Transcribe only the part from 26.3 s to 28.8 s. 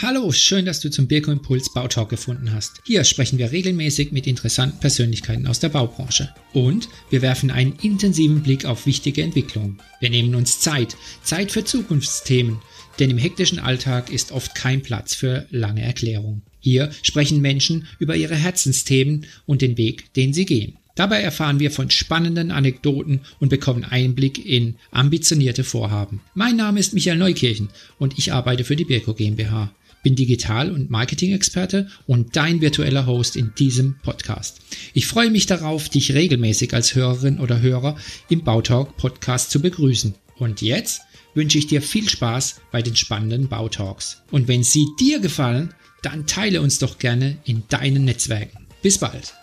Mein Name ist Michael Neukirchen und ich arbeite für